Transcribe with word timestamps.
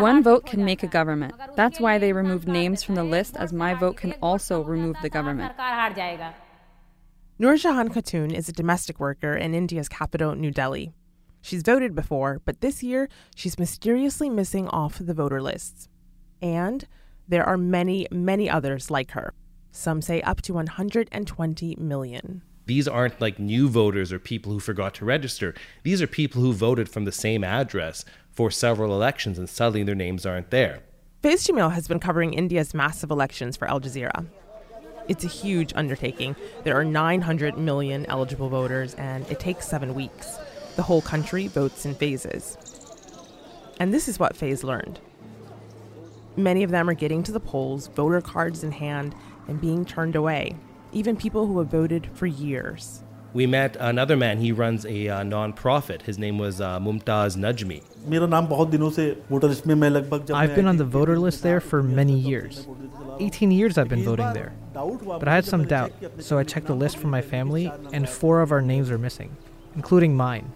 One 0.00 0.22
vote 0.22 0.46
can 0.46 0.64
make 0.64 0.82
a 0.82 0.86
government. 0.86 1.34
That's 1.54 1.78
why 1.78 1.98
they 1.98 2.14
removed 2.14 2.48
names 2.48 2.82
from 2.82 2.94
the 2.94 3.04
list, 3.04 3.36
as 3.36 3.52
my 3.52 3.74
vote 3.74 3.98
can 3.98 4.14
also 4.22 4.62
remove 4.62 4.96
the 5.02 5.10
government. 5.10 5.52
Noor 7.38 7.56
Jahan 7.56 7.90
Khatun 7.90 8.32
is 8.32 8.48
a 8.48 8.52
domestic 8.52 8.98
worker 8.98 9.34
in 9.34 9.54
India's 9.54 9.88
capital, 9.88 10.34
New 10.34 10.50
Delhi. 10.50 10.94
She's 11.42 11.62
voted 11.62 11.94
before, 11.94 12.40
but 12.44 12.62
this 12.62 12.82
year 12.82 13.08
she's 13.34 13.58
mysteriously 13.58 14.30
missing 14.30 14.66
off 14.68 14.98
the 14.98 15.14
voter 15.14 15.42
lists. 15.42 15.88
And 16.40 16.86
there 17.28 17.44
are 17.44 17.58
many, 17.58 18.06
many 18.10 18.48
others 18.48 18.90
like 18.90 19.10
her. 19.10 19.34
Some 19.70 20.00
say 20.00 20.22
up 20.22 20.40
to 20.42 20.54
120 20.54 21.76
million. 21.76 22.42
These 22.68 22.86
aren't 22.86 23.18
like 23.18 23.38
new 23.38 23.66
voters 23.70 24.12
or 24.12 24.18
people 24.18 24.52
who 24.52 24.60
forgot 24.60 24.92
to 24.96 25.06
register. 25.06 25.54
These 25.84 26.02
are 26.02 26.06
people 26.06 26.42
who 26.42 26.52
voted 26.52 26.90
from 26.90 27.06
the 27.06 27.12
same 27.12 27.42
address 27.42 28.04
for 28.30 28.50
several 28.50 28.92
elections 28.92 29.38
and 29.38 29.48
suddenly 29.48 29.84
their 29.84 29.94
names 29.94 30.26
aren't 30.26 30.50
there. 30.50 30.82
Faiz 31.22 31.48
Jamil 31.48 31.72
has 31.72 31.88
been 31.88 31.98
covering 31.98 32.34
India's 32.34 32.74
massive 32.74 33.10
elections 33.10 33.56
for 33.56 33.70
Al 33.70 33.80
Jazeera. 33.80 34.26
It's 35.08 35.24
a 35.24 35.28
huge 35.28 35.72
undertaking. 35.76 36.36
There 36.64 36.78
are 36.78 36.84
900 36.84 37.56
million 37.56 38.04
eligible 38.04 38.50
voters, 38.50 38.92
and 38.96 39.26
it 39.30 39.40
takes 39.40 39.66
seven 39.66 39.94
weeks. 39.94 40.36
The 40.76 40.82
whole 40.82 41.00
country 41.00 41.46
votes 41.46 41.86
in 41.86 41.94
phases. 41.94 42.58
And 43.80 43.94
this 43.94 44.08
is 44.08 44.18
what 44.18 44.36
Faiz 44.36 44.62
learned. 44.62 45.00
Many 46.36 46.64
of 46.64 46.70
them 46.70 46.90
are 46.90 46.94
getting 46.94 47.22
to 47.22 47.32
the 47.32 47.40
polls, 47.40 47.86
voter 47.86 48.20
cards 48.20 48.62
in 48.62 48.72
hand, 48.72 49.14
and 49.48 49.58
being 49.58 49.86
turned 49.86 50.14
away, 50.14 50.54
even 50.92 51.16
people 51.16 51.46
who 51.46 51.58
have 51.58 51.68
voted 51.68 52.08
for 52.14 52.26
years. 52.26 53.02
We 53.34 53.46
met 53.46 53.76
another 53.78 54.16
man, 54.16 54.38
he 54.40 54.52
runs 54.52 54.86
a 54.86 55.08
uh, 55.08 55.22
non-profit. 55.22 56.02
His 56.02 56.18
name 56.18 56.38
was 56.38 56.62
uh, 56.62 56.80
Mumtaz 56.80 57.36
Najmi. 57.36 57.82
I've 60.34 60.54
been 60.54 60.66
on 60.66 60.76
the 60.78 60.84
voter 60.84 61.18
list 61.18 61.42
there 61.42 61.60
for 61.60 61.82
many 61.82 62.18
years. 62.18 62.66
18 63.20 63.50
years 63.50 63.76
I've 63.76 63.88
been 63.88 64.02
voting 64.02 64.32
there. 64.32 64.54
But 64.72 65.28
I 65.28 65.34
had 65.34 65.44
some 65.44 65.66
doubt, 65.66 65.92
so 66.20 66.38
I 66.38 66.44
checked 66.44 66.68
the 66.68 66.74
list 66.74 66.96
for 66.96 67.08
my 67.08 67.20
family, 67.20 67.70
and 67.92 68.08
four 68.08 68.40
of 68.40 68.50
our 68.50 68.62
names 68.62 68.90
are 68.90 68.98
missing, 68.98 69.36
including 69.74 70.16
mine. 70.16 70.50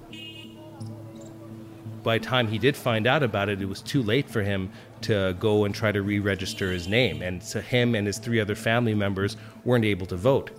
By 2.03 2.19
the 2.19 2.25
time 2.25 2.49
he 2.49 2.59
did 2.59 2.77
find 2.77 3.07
out 3.07 3.23
about 3.23 3.49
it, 3.49 3.63
it 3.63 3.67
was 3.67 3.81
too 3.81 4.03
late 4.03 4.29
for 4.29 4.43
him 4.43 4.71
to 5.03 5.37
go 5.39 5.65
and 5.65 5.75
try 5.75 5.93
to 5.93 6.03
re 6.03 6.19
register 6.19 6.73
his 6.73 6.89
name. 6.89 7.23
And 7.23 7.43
so 7.43 7.61
him 7.61 7.95
and 7.95 8.07
his 8.07 8.19
three 8.19 8.41
other 8.41 8.55
family 8.55 8.95
members 8.95 9.37
weren't 9.65 9.85
able 9.85 10.07
to 10.07 10.17
vote. 10.17 10.51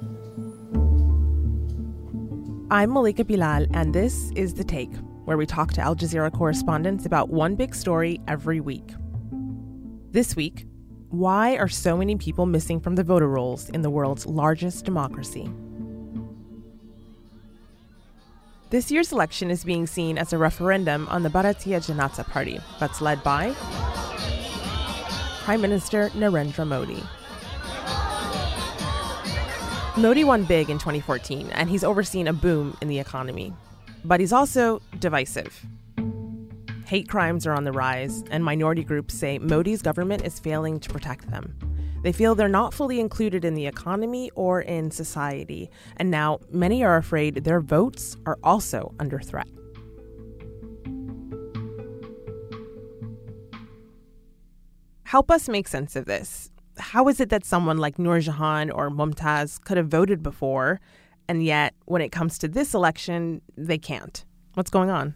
I'm 2.72 2.92
Malika 2.92 3.24
Bilal, 3.24 3.68
and 3.74 3.94
this 3.94 4.32
is 4.36 4.56
The 4.56 4.64
Take, 4.64 4.96
where 5.26 5.38
we 5.38 5.46
talk 5.46 5.74
to 5.74 5.82
Al 5.82 5.96
Jazeera 5.96 6.32
correspondents 6.32 7.06
about 7.06 7.30
one 7.30 7.56
big 7.56 7.76
story 7.76 8.20
every 8.28 8.60
week. 8.60 8.90
This 10.12 10.36
week, 10.36 10.66
why 11.10 11.56
are 11.58 11.68
so 11.68 11.96
many 11.96 12.16
people 12.16 12.46
missing 12.46 12.80
from 12.80 12.96
the 12.96 13.04
voter 13.04 13.28
rolls 13.28 13.70
in 13.70 13.82
the 13.82 13.90
world's 13.90 14.26
largest 14.26 14.86
democracy? 14.86 15.50
This 18.72 18.90
year's 18.90 19.12
election 19.12 19.52
is 19.52 19.64
being 19.64 19.86
seen 19.86 20.18
as 20.18 20.34
a 20.34 20.40
referendum 20.40 21.08
on 21.10 21.22
the 21.22 21.30
Bharatiya 21.30 21.86
Janata 21.86 22.28
Party 22.28 22.60
that's 22.80 23.02
led 23.02 23.22
by 23.24 23.54
Prime 25.44 25.62
Minister 25.62 26.10
Narendra 26.10 26.66
Modi. 26.66 27.04
Modi 29.96 30.24
won 30.24 30.44
big 30.44 30.72
in 30.72 30.80
2014, 30.80 31.52
and 31.52 31.70
he's 31.70 31.84
overseen 31.84 32.28
a 32.28 32.34
boom 32.34 32.76
in 32.82 32.88
the 32.88 32.98
economy. 32.98 33.54
But 34.04 34.20
he's 34.20 34.34
also 34.34 34.82
divisive. 34.98 35.64
Hate 36.88 37.08
crimes 37.08 37.46
are 37.46 37.54
on 37.54 37.64
the 37.64 37.72
rise, 37.72 38.24
and 38.32 38.44
minority 38.44 38.84
groups 38.84 39.14
say 39.14 39.38
Modi's 39.38 39.84
government 39.84 40.24
is 40.26 40.40
failing 40.40 40.80
to 40.80 40.90
protect 40.90 41.30
them. 41.30 41.56
They 42.02 42.12
feel 42.12 42.34
they're 42.34 42.50
not 42.50 42.74
fully 42.74 43.00
included 43.00 43.46
in 43.46 43.54
the 43.54 43.68
economy 43.68 44.32
or 44.34 44.62
in 44.62 44.90
society, 44.90 45.70
and 45.98 46.10
now 46.10 46.40
many 46.50 46.84
are 46.84 46.98
afraid 46.98 47.44
their 47.44 47.62
votes 47.62 48.18
are 48.26 48.40
also 48.44 48.96
under 49.00 49.20
threat. 49.20 49.48
Help 55.04 55.30
us 55.30 55.48
make 55.48 55.68
sense 55.68 55.96
of 55.96 56.06
this. 56.06 56.50
How 56.78 57.08
is 57.08 57.20
it 57.20 57.30
that 57.30 57.46
someone 57.46 57.78
like 57.78 58.00
Noor 58.00 58.20
Jahan 58.20 58.72
or 58.72 58.90
Mumtaz 58.90 59.62
could 59.62 59.78
have 59.78 59.88
voted 59.88 60.24
before, 60.24 60.80
and 61.28 61.44
yet 61.44 61.74
when 61.86 62.02
it 62.02 62.12
comes 62.12 62.38
to 62.40 62.48
this 62.48 62.74
election, 62.74 63.42
they 63.58 63.78
can't? 63.78 64.26
What's 64.56 64.70
going 64.70 64.90
on? 64.90 65.16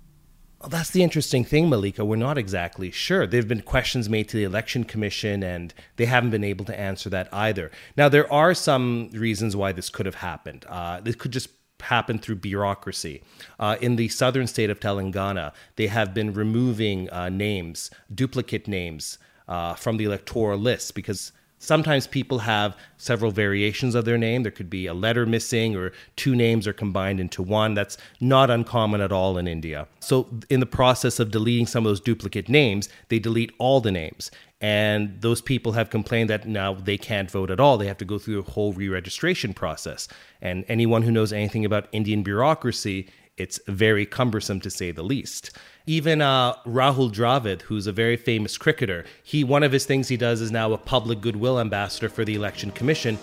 Well, 0.59 0.69
that's 0.69 0.89
the 0.89 1.03
interesting 1.03 1.43
thing, 1.43 1.69
Malika. 1.69 2.03
We're 2.03 2.15
not 2.15 2.37
exactly 2.37 2.89
sure. 2.89 3.27
There 3.27 3.39
have 3.39 3.47
been 3.47 3.61
questions 3.61 4.09
made 4.09 4.27
to 4.29 4.37
the 4.37 4.43
Election 4.43 4.85
Commission, 4.85 5.43
and 5.43 5.71
they 5.97 6.05
haven't 6.05 6.31
been 6.31 6.43
able 6.43 6.65
to 6.65 6.79
answer 6.79 7.11
that 7.11 7.31
either. 7.31 7.69
Now, 7.95 8.09
there 8.09 8.31
are 8.33 8.55
some 8.55 9.09
reasons 9.13 9.55
why 9.55 9.71
this 9.71 9.89
could 9.89 10.07
have 10.07 10.15
happened. 10.15 10.65
Uh, 10.67 10.99
this 10.99 11.15
could 11.15 11.31
just 11.31 11.49
happen 11.79 12.17
through 12.17 12.37
bureaucracy. 12.37 13.21
Uh, 13.59 13.77
in 13.81 13.97
the 13.97 14.07
southern 14.07 14.47
state 14.47 14.71
of 14.71 14.79
Telangana, 14.79 15.53
they 15.75 15.87
have 15.87 16.15
been 16.15 16.33
removing 16.33 17.07
uh, 17.11 17.29
names, 17.29 17.91
duplicate 18.13 18.67
names, 18.67 19.19
uh, 19.47 19.75
from 19.75 19.97
the 19.97 20.05
electoral 20.05 20.57
list 20.57 20.95
because 20.95 21.31
Sometimes 21.59 22.05
people 22.05 22.39
have 22.39 22.77
several 22.97 23.31
variations 23.31 23.95
of 23.95 24.05
their 24.05 24.17
name. 24.17 24.43
There 24.43 24.51
could 24.51 24.69
be 24.69 24.85
a 24.85 24.93
letter 24.93 25.25
missing, 25.25 25.75
or 25.75 25.91
two 26.15 26.35
names 26.35 26.67
are 26.67 26.73
combined 26.73 27.19
into 27.19 27.41
one. 27.41 27.73
That's 27.73 27.97
not 28.19 28.51
uncommon 28.51 29.01
at 29.01 29.11
all 29.11 29.37
in 29.37 29.47
India. 29.47 29.87
So, 29.99 30.29
in 30.49 30.59
the 30.59 30.67
process 30.67 31.19
of 31.19 31.31
deleting 31.31 31.65
some 31.65 31.85
of 31.85 31.89
those 31.89 31.99
duplicate 31.99 32.47
names, 32.47 32.89
they 33.09 33.17
delete 33.17 33.53
all 33.57 33.81
the 33.81 33.91
names. 33.91 34.29
And 34.61 35.21
those 35.21 35.41
people 35.41 35.71
have 35.73 35.89
complained 35.89 36.29
that 36.29 36.47
now 36.47 36.73
they 36.73 36.97
can't 36.97 37.29
vote 37.29 37.51
at 37.51 37.59
all. 37.59 37.77
They 37.77 37.87
have 37.87 37.97
to 37.97 38.05
go 38.05 38.17
through 38.17 38.39
a 38.39 38.51
whole 38.51 38.73
re 38.73 38.89
registration 38.89 39.53
process. 39.53 40.07
And 40.41 40.65
anyone 40.67 41.03
who 41.03 41.11
knows 41.11 41.33
anything 41.33 41.65
about 41.65 41.87
Indian 41.91 42.23
bureaucracy, 42.23 43.07
it's 43.37 43.59
very 43.67 44.05
cumbersome 44.05 44.59
to 44.61 44.69
say 44.69 44.91
the 44.91 45.03
least. 45.03 45.51
Even 45.89 46.21
uh, 46.21 46.53
Rahul 46.65 47.09
Dravid, 47.09 47.61
who's 47.61 47.87
a 47.87 47.93
very 47.93 48.17
famous 48.17 48.57
cricketer, 48.57 49.05
he 49.23 49.45
one 49.45 49.63
of 49.63 49.71
his 49.71 49.85
things 49.85 50.09
he 50.09 50.17
does 50.17 50.41
is 50.41 50.51
now 50.51 50.73
a 50.73 50.77
public 50.77 51.21
goodwill 51.21 51.61
ambassador 51.61 52.09
for 52.09 52.25
the 52.25 52.35
election 52.35 52.71
commission. 52.71 53.17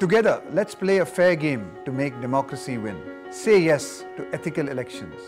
Together, 0.00 0.42
let's 0.52 0.74
play 0.74 0.98
a 0.98 1.04
fair 1.04 1.36
game 1.36 1.70
to 1.84 1.92
make 1.92 2.18
democracy 2.22 2.78
win. 2.78 2.98
Say 3.28 3.60
yes 3.60 4.02
to 4.16 4.26
ethical 4.32 4.70
elections. 4.70 5.20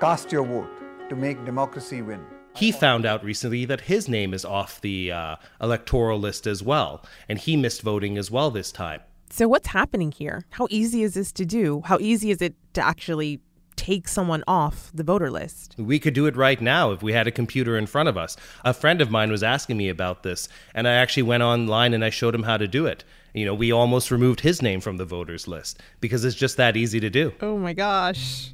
Cast 0.00 0.32
your 0.32 0.46
vote 0.46 0.70
to 1.10 1.16
make 1.16 1.44
democracy 1.44 2.00
win. 2.00 2.24
He 2.54 2.72
found 2.72 3.04
out 3.04 3.22
recently 3.22 3.66
that 3.66 3.82
his 3.82 4.08
name 4.08 4.32
is 4.32 4.46
off 4.46 4.80
the 4.80 5.12
uh, 5.12 5.36
electoral 5.60 6.18
list 6.18 6.46
as 6.46 6.62
well, 6.62 7.04
and 7.28 7.38
he 7.38 7.58
missed 7.58 7.82
voting 7.82 8.16
as 8.16 8.30
well 8.30 8.50
this 8.50 8.72
time. 8.72 9.02
So, 9.28 9.48
what's 9.48 9.68
happening 9.68 10.12
here? 10.12 10.46
How 10.50 10.66
easy 10.70 11.02
is 11.02 11.12
this 11.12 11.30
to 11.32 11.44
do? 11.44 11.82
How 11.84 11.98
easy 12.00 12.30
is 12.30 12.40
it 12.40 12.54
to 12.72 12.80
actually 12.80 13.40
take 13.76 14.08
someone 14.08 14.42
off 14.48 14.90
the 14.92 15.04
voter 15.04 15.30
list. 15.30 15.74
We 15.78 15.98
could 15.98 16.14
do 16.14 16.26
it 16.26 16.36
right 16.36 16.60
now 16.60 16.92
if 16.92 17.02
we 17.02 17.12
had 17.12 17.26
a 17.26 17.30
computer 17.30 17.76
in 17.76 17.86
front 17.86 18.08
of 18.08 18.16
us. 18.16 18.36
A 18.64 18.74
friend 18.74 19.00
of 19.00 19.10
mine 19.10 19.30
was 19.30 19.42
asking 19.42 19.76
me 19.76 19.88
about 19.88 20.22
this, 20.22 20.48
and 20.74 20.88
I 20.88 20.94
actually 20.94 21.24
went 21.24 21.42
online 21.42 21.94
and 21.94 22.04
I 22.04 22.10
showed 22.10 22.34
him 22.34 22.44
how 22.44 22.56
to 22.56 22.66
do 22.66 22.86
it. 22.86 23.04
You 23.34 23.44
know, 23.44 23.54
we 23.54 23.70
almost 23.70 24.10
removed 24.10 24.40
his 24.40 24.62
name 24.62 24.80
from 24.80 24.96
the 24.96 25.04
voters 25.04 25.46
list 25.46 25.80
because 26.00 26.24
it's 26.24 26.36
just 26.36 26.56
that 26.56 26.76
easy 26.76 27.00
to 27.00 27.10
do. 27.10 27.32
Oh 27.42 27.58
my 27.58 27.74
gosh. 27.74 28.50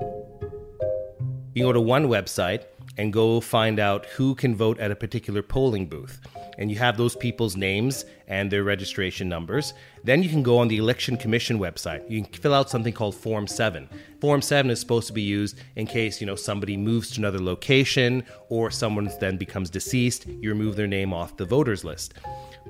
You 1.55 1.65
go 1.65 1.73
to 1.73 1.81
one 1.81 2.09
website 2.09 2.65
and 2.99 3.13
go 3.13 3.41
find 3.41 3.79
out 3.79 4.07
who 4.07 4.35
can 4.35 4.55
vote 4.55 4.79
at 4.79 4.91
a 4.91 4.97
particular 4.97 5.43
polling 5.43 5.87
booth. 5.87 6.21
And 6.59 6.71
you 6.71 6.77
have 6.79 6.97
those 6.97 7.17
people's 7.17 7.57
names 7.57 8.05
and 8.29 8.51
their 8.51 8.65
registration 8.65 9.29
numbers. 9.29 9.73
Then 10.05 10.23
you 10.23 10.29
can 10.29 10.43
go 10.43 10.59
on 10.59 10.69
the 10.69 10.77
Election 10.77 11.17
Commission 11.17 11.59
website. 11.59 12.09
You 12.11 12.23
can 12.23 12.33
fill 12.35 12.55
out 12.55 12.69
something 12.69 12.93
called 12.93 13.15
Form 13.15 13.47
7. 13.47 13.89
Form 14.21 14.43
7 14.43 14.71
is 14.71 14.81
supposed 14.81 15.07
to 15.07 15.13
be 15.13 15.23
used 15.23 15.59
in 15.77 15.87
case, 15.87 16.21
you 16.21 16.27
know, 16.27 16.37
somebody 16.37 16.77
moves 16.77 17.11
to 17.13 17.21
another 17.21 17.41
location 17.41 18.25
or 18.49 18.71
someone 18.71 19.11
then 19.21 19.37
becomes 19.37 19.71
deceased, 19.71 20.27
you 20.27 20.51
remove 20.51 20.77
their 20.77 20.87
name 20.87 21.13
off 21.13 21.37
the 21.37 21.47
voters 21.47 21.85
list. 21.85 22.15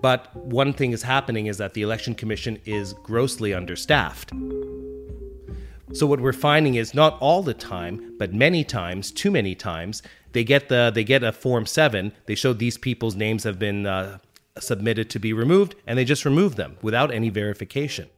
But 0.00 0.34
one 0.36 0.72
thing 0.72 0.92
is 0.92 1.02
happening 1.02 1.46
is 1.46 1.58
that 1.58 1.74
the 1.74 1.82
Election 1.82 2.14
Commission 2.14 2.58
is 2.64 2.92
grossly 2.92 3.52
understaffed. 3.54 4.32
So 5.94 6.06
what 6.06 6.20
we're 6.20 6.32
finding 6.32 6.76
is 6.76 6.94
not 6.94 7.18
all 7.20 7.42
the 7.42 7.52
time, 7.52 8.14
but 8.18 8.32
many 8.32 8.64
times, 8.64 9.12
too 9.12 9.30
many 9.30 9.54
times, 9.54 10.02
they 10.32 10.44
get 10.44 10.68
the 10.68 10.90
they 10.94 11.04
get 11.04 11.22
a 11.22 11.32
form 11.32 11.66
seven. 11.66 12.12
They 12.26 12.34
show 12.34 12.52
these 12.52 12.78
people's 12.78 13.14
names 13.14 13.44
have 13.44 13.58
been 13.58 13.86
uh, 13.86 14.18
submitted 14.58 15.10
to 15.10 15.18
be 15.18 15.32
removed, 15.32 15.74
and 15.86 15.98
they 15.98 16.04
just 16.04 16.24
remove 16.24 16.56
them 16.56 16.76
without 16.82 17.12
any 17.12 17.28
verification. 17.28 18.08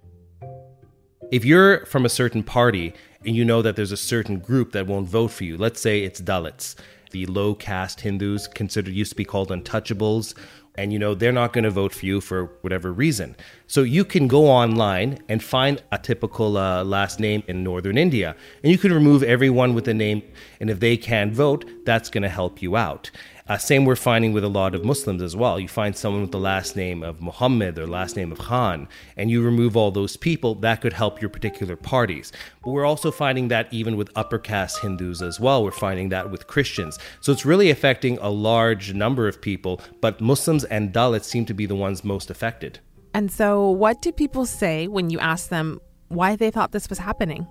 If 1.31 1.45
you're 1.45 1.85
from 1.87 2.05
a 2.05 2.11
certain 2.11 2.43
party 2.43 2.93
and 3.25 3.35
you 3.35 3.45
know 3.45 3.63
that 3.63 3.77
there's 3.77 3.93
a 3.93 3.97
certain 3.97 4.39
group 4.39 4.73
that 4.73 4.87
won't 4.87 5.09
vote 5.09 5.29
for 5.29 5.45
you, 5.45 5.57
let's 5.57 5.81
say 5.81 6.03
it's 6.03 6.21
Dalits, 6.21 6.77
the 7.11 7.27
low 7.27 7.55
caste 7.55 8.03
Hindus 8.03 8.47
considered 8.47 8.93
used 8.93 9.13
to 9.13 9.17
be 9.17 9.25
called 9.25 9.51
untouchables, 9.51 10.35
and 10.77 10.93
you 10.93 10.99
know 10.99 11.15
they're 11.15 11.33
not 11.33 11.53
going 11.53 11.65
to 11.65 11.71
vote 11.71 11.93
for 11.93 12.07
you 12.07 12.21
for 12.21 12.47
whatever 12.63 12.93
reason. 12.93 13.37
So 13.67 13.83
you 13.83 14.05
can 14.05 14.29
go 14.29 14.49
online 14.49 15.19
and 15.29 15.43
find 15.43 15.83
a 15.93 15.99
typical 15.99 16.57
uh, 16.57 16.85
last 16.85 17.21
name 17.21 17.43
in 17.47 17.63
northern 17.63 17.97
India, 17.97 18.37
and 18.63 18.73
you 18.73 18.79
can 18.79 18.93
remove 18.93 19.23
everyone 19.23 19.75
with 19.75 19.89
a 19.89 19.95
name, 19.95 20.23
and 20.61 20.71
if 20.71 20.81
they 20.81 20.97
can't 20.97 21.33
vote, 21.33 21.65
that's 21.85 22.11
going 22.11 22.23
to 22.23 22.29
help 22.29 22.61
you 22.61 22.77
out. 22.77 23.11
Uh, 23.47 23.59
same 23.59 23.85
we're 23.85 23.95
finding 23.95 24.33
with 24.33 24.43
a 24.43 24.49
lot 24.49 24.75
of 24.75 24.87
Muslims 24.87 25.21
as 25.21 25.37
well. 25.37 25.61
You 25.61 25.69
find 25.69 25.95
someone 25.95 26.23
with 26.23 26.33
the 26.33 26.39
last 26.39 26.77
name 26.77 27.03
of 27.03 27.21
Muhammad 27.21 27.79
or 27.79 27.87
last 27.87 28.17
name 28.17 28.33
of 28.33 28.39
Khan, 28.39 28.89
and 29.19 29.31
you 29.31 29.43
remove 29.43 29.77
all 29.77 29.91
those 29.91 30.17
people, 30.17 30.55
that 30.57 30.81
could 30.81 30.95
help 30.95 31.21
your 31.21 31.29
particular 31.29 31.77
parties. 31.77 32.33
But 32.63 32.71
we're 32.71 32.87
also 32.87 33.11
finding 33.11 33.49
that 33.49 33.71
even 33.71 33.99
with 33.99 34.09
upper 34.17 34.39
caste 34.39 34.79
Hindus 34.79 35.21
as 35.21 35.39
well. 35.39 35.63
We're 35.63 35.73
finding 35.73 36.09
that 36.09 36.31
with 36.31 36.47
Christians. 36.47 36.99
So 37.21 37.33
it's 37.33 37.45
really 37.45 37.69
affecting 37.69 38.17
a 38.19 38.31
large 38.31 38.95
number 38.95 39.29
of 39.29 39.43
people, 39.43 39.79
but 40.01 40.23
Muslims 40.23 40.65
and 40.65 40.91
Dalits 40.91 41.25
seem 41.25 41.45
to 41.45 41.55
be 41.55 41.67
the 41.67 41.77
ones 41.77 42.03
most 42.03 42.31
affected. 42.31 42.79
And 43.13 43.31
so, 43.31 43.69
what 43.69 44.01
do 44.01 44.11
people 44.11 44.47
say 44.47 44.89
when 44.89 45.11
you 45.11 45.19
ask 45.19 45.51
them 45.51 45.83
why 46.09 46.35
they 46.35 46.51
thought 46.51 46.73
this 46.73 46.89
was 46.89 46.99
happening? 46.99 47.47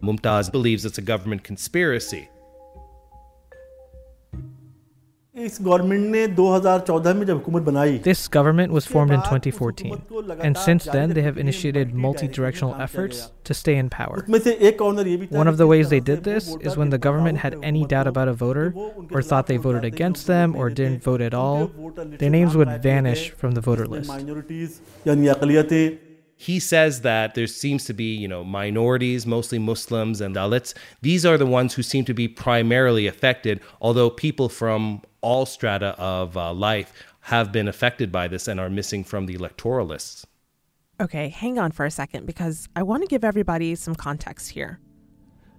Mumtaz 0.00 0.52
believes 0.52 0.84
it's 0.84 0.98
a 0.98 1.02
government 1.02 1.42
conspiracy. 1.42 2.28
This 5.36 5.58
government 8.28 8.72
was 8.72 8.86
formed 8.86 9.10
in 9.10 9.18
2014, 9.18 10.02
and 10.38 10.56
since 10.56 10.84
then 10.84 11.10
they 11.10 11.22
have 11.22 11.38
initiated 11.38 11.92
multi 11.92 12.28
directional 12.28 12.76
efforts 12.76 13.32
to 13.42 13.52
stay 13.52 13.74
in 13.74 13.90
power. 13.90 14.24
One 14.28 15.48
of 15.48 15.56
the 15.56 15.66
ways 15.66 15.90
they 15.90 15.98
did 15.98 16.22
this 16.22 16.54
is 16.60 16.76
when 16.76 16.90
the 16.90 16.98
government 16.98 17.38
had 17.38 17.58
any 17.64 17.84
doubt 17.84 18.06
about 18.06 18.28
a 18.28 18.32
voter, 18.32 18.72
or 19.10 19.22
thought 19.22 19.48
they 19.48 19.56
voted 19.56 19.84
against 19.84 20.28
them, 20.28 20.54
or 20.54 20.70
didn't 20.70 21.02
vote 21.02 21.20
at 21.20 21.34
all, 21.34 21.66
their 21.96 22.30
names 22.30 22.56
would 22.56 22.80
vanish 22.80 23.30
from 23.30 23.54
the 23.54 23.60
voter 23.60 23.88
list 23.88 24.12
he 26.36 26.58
says 26.58 27.02
that 27.02 27.34
there 27.34 27.46
seems 27.46 27.84
to 27.84 27.94
be, 27.94 28.14
you 28.14 28.28
know, 28.28 28.44
minorities, 28.44 29.24
mostly 29.24 29.58
Muslims 29.58 30.20
and 30.20 30.34
Dalits. 30.34 30.74
These 31.00 31.24
are 31.24 31.38
the 31.38 31.46
ones 31.46 31.74
who 31.74 31.82
seem 31.82 32.04
to 32.06 32.12
be 32.12 32.28
primarily 32.28 33.06
affected, 33.06 33.60
although 33.80 34.10
people 34.10 34.48
from 34.48 35.02
all 35.24 35.46
strata 35.46 35.96
of 35.98 36.36
uh, 36.36 36.52
life 36.52 36.92
have 37.20 37.50
been 37.50 37.66
affected 37.66 38.12
by 38.12 38.28
this 38.28 38.46
and 38.46 38.60
are 38.60 38.70
missing 38.70 39.02
from 39.02 39.26
the 39.26 39.34
electoral 39.34 39.86
lists. 39.86 40.26
Okay, 41.00 41.28
hang 41.30 41.58
on 41.58 41.72
for 41.72 41.86
a 41.86 41.90
second 41.90 42.26
because 42.26 42.68
I 42.76 42.82
want 42.82 43.02
to 43.02 43.08
give 43.08 43.24
everybody 43.24 43.74
some 43.74 43.94
context 43.94 44.50
here. 44.50 44.78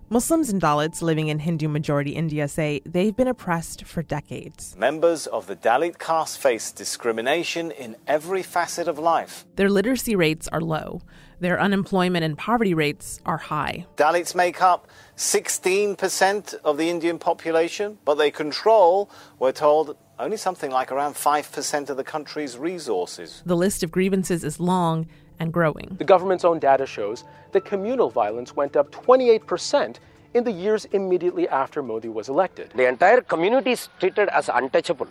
Muslims 0.07 0.51
and 0.51 0.61
Dalits 0.61 1.01
living 1.01 1.29
in 1.29 1.39
Hindu 1.39 1.67
majority 1.67 2.11
India 2.11 2.47
say 2.47 2.79
they've 2.85 3.17
been 3.17 3.27
oppressed 3.27 3.85
for 3.85 4.03
decades. 4.03 4.75
Members 4.77 5.25
of 5.25 5.47
the 5.47 5.55
Dalit 5.55 5.97
caste 5.97 6.37
face 6.37 6.71
discrimination 6.71 7.71
in 7.71 7.95
every 8.05 8.43
facet 8.43 8.87
of 8.87 8.99
life. 8.99 9.45
Their 9.55 9.69
literacy 9.69 10.15
rates 10.15 10.47
are 10.49 10.61
low. 10.61 11.01
Their 11.39 11.59
unemployment 11.59 12.23
and 12.23 12.37
poverty 12.37 12.73
rates 12.73 13.19
are 13.25 13.37
high. 13.37 13.85
Dalits 13.97 14.35
make 14.35 14.61
up 14.61 14.87
16% 15.17 16.55
of 16.63 16.77
the 16.77 16.89
Indian 16.89 17.19
population, 17.19 17.97
but 18.05 18.15
they 18.15 18.31
control, 18.31 19.09
we're 19.39 19.51
told, 19.51 19.97
only 20.17 20.37
something 20.37 20.71
like 20.71 20.91
around 20.91 21.15
5% 21.15 21.89
of 21.89 21.97
the 21.97 22.03
country's 22.03 22.57
resources. 22.57 23.43
The 23.45 23.55
list 23.55 23.83
of 23.83 23.91
grievances 23.91 24.43
is 24.43 24.59
long 24.59 25.07
and 25.39 25.51
growing. 25.51 25.95
The 25.97 26.05
government's 26.05 26.45
own 26.45 26.59
data 26.59 26.85
shows 26.85 27.25
that 27.51 27.65
communal 27.65 28.09
violence 28.09 28.55
went 28.55 28.77
up 28.77 28.91
28% 28.91 29.97
in 30.33 30.43
the 30.43 30.51
years 30.51 30.85
immediately 30.85 31.47
after 31.49 31.81
Modi 31.81 32.09
was 32.09 32.29
elected. 32.29 32.71
The 32.75 32.87
entire 32.87 33.21
community 33.21 33.71
is 33.71 33.89
treated 33.99 34.29
as 34.29 34.49
untouchable, 34.49 35.07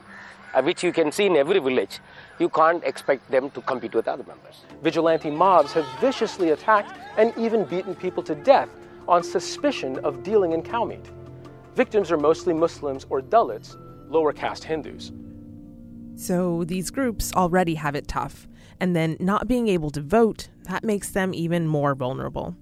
uh, 0.54 0.62
which 0.62 0.82
you 0.82 0.92
can 0.92 1.10
see 1.12 1.26
in 1.26 1.36
every 1.36 1.58
village. 1.58 2.00
You 2.38 2.48
can't 2.48 2.82
expect 2.84 3.30
them 3.30 3.50
to 3.50 3.60
compete 3.60 3.94
with 3.94 4.08
other 4.08 4.24
members. 4.24 4.62
Vigilante 4.82 5.30
mobs 5.30 5.72
have 5.72 5.86
viciously 6.00 6.50
attacked 6.50 6.92
and 7.16 7.32
even 7.36 7.64
beaten 7.64 7.94
people 7.94 8.22
to 8.24 8.34
death 8.34 8.68
on 9.08 9.22
suspicion 9.22 9.98
of 10.04 10.22
dealing 10.22 10.52
in 10.52 10.62
cow 10.62 10.84
meat. 10.84 11.10
Victims 11.74 12.10
are 12.12 12.16
mostly 12.16 12.54
Muslims 12.54 13.06
or 13.10 13.20
Dalits, 13.20 13.76
lower 14.08 14.32
caste 14.32 14.64
Hindus. 14.64 15.12
So 16.16 16.64
these 16.64 16.90
groups 16.90 17.32
already 17.34 17.74
have 17.74 17.94
it 17.96 18.06
tough 18.06 18.46
and 18.80 18.94
then 18.94 19.16
not 19.20 19.48
being 19.48 19.68
able 19.68 19.90
to 19.90 20.00
vote, 20.00 20.48
that 20.64 20.84
makes 20.84 21.10
them 21.10 21.34
even 21.34 21.66
more 21.66 21.94
vulnerable. 21.94 22.56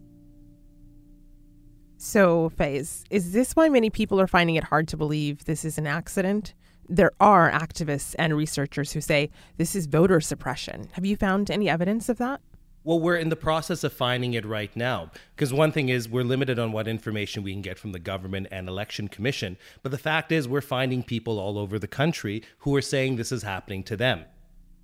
So, 1.97 2.51
Faiz, 2.59 3.05
is 3.11 3.33
this 3.33 3.55
why 3.55 3.69
many 3.69 3.89
people 3.89 4.21
are 4.21 4.27
finding 4.27 4.57
it 4.57 4.65
hard 4.65 4.89
to 4.89 4.97
believe 4.97 5.45
this 5.45 5.65
is 5.65 5.79
an 5.79 5.87
accident? 5.87 6.55
There 6.93 7.13
are 7.21 7.51
activists 7.51 8.15
and 8.19 8.37
researchers 8.37 8.93
who 8.93 9.01
say 9.01 9.31
this 9.57 9.75
is 9.75 9.87
voter 9.87 10.21
suppression. 10.21 10.91
Have 10.93 11.07
you 11.07 11.17
found 11.17 11.51
any 11.51 11.71
evidence 11.71 12.11
of 12.11 12.19
that? 12.19 12.43
Well, 12.85 13.01
we're 13.01 13.17
in 13.17 13.31
the 13.31 13.35
process 13.35 13.83
of 13.83 13.95
finding 13.95 14.35
it 14.35 14.45
right 14.45 14.77
now. 14.77 15.11
Because 15.35 15.55
one 15.55 15.73
thing 15.73 15.89
is, 15.89 16.07
we're 16.07 16.23
limited 16.23 16.59
on 16.59 16.71
what 16.71 16.87
information 16.87 17.45
we 17.45 17.53
can 17.53 17.63
get 17.63 17.79
from 17.79 17.93
the 17.93 17.99
government 17.99 18.49
and 18.53 18.69
election 18.69 19.09
commission. 19.09 19.57
But 19.83 19.91
the 19.91 19.97
fact 19.97 20.33
is, 20.33 20.47
we're 20.47 20.61
finding 20.61 21.03
people 21.03 21.39
all 21.39 21.57
over 21.57 21.79
the 21.79 21.89
country 21.89 22.43
who 22.59 22.77
are 22.77 22.83
saying 22.83 23.17
this 23.17 23.33
is 23.33 23.43
happening 23.43 23.85
to 23.85 23.97
them. 23.97 24.27